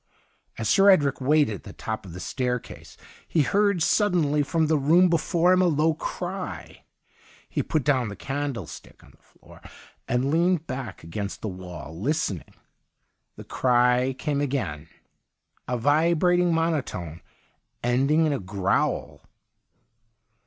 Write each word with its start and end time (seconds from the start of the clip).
As 0.57 0.67
Sir 0.67 0.89
Edric 0.89 1.21
waited 1.21 1.53
at 1.57 1.63
the 1.63 1.73
top 1.73 2.07
of 2.07 2.13
the 2.13 2.19
staircase 2.19 2.97
he 3.27 3.43
heard 3.43 3.83
suddenly 3.83 4.41
from 4.41 4.65
the 4.65 4.79
room 4.79 5.09
before 5.09 5.53
him 5.53 5.61
a 5.61 5.67
low 5.67 5.93
cry. 5.93 6.85
He 7.47 7.61
put 7.61 7.83
down 7.83 8.09
the 8.09 8.15
candlestick 8.15 9.03
on 9.03 9.11
the 9.11 9.21
floor 9.21 9.61
and 10.07 10.31
leaned 10.31 10.65
back 10.65 11.03
against 11.03 11.43
the 11.43 11.49
wall 11.49 11.95
listening. 11.95 12.55
The 13.35 13.43
cry 13.43 14.13
came 14.13 14.41
again, 14.41 14.87
a 15.67 15.77
vibrating 15.77 16.51
monotone 16.51 17.21
ending 17.83 18.25
in 18.25 18.33
a 18.33 18.39
growl. 18.39 19.21